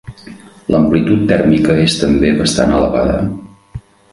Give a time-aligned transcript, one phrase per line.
[0.75, 3.21] L'amplitud tèrmica és també bastant elevada.